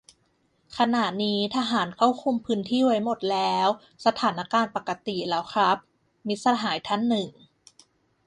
[0.77, 3.67] "ขณะนี้ทหารเข้าคุมพื้นที่ไว้หมดแล้ว
[4.05, 5.77] สถานการณ์ปกติ แล้วครับ"-
[6.27, 7.27] มิตรสหายท่านหนึ่ง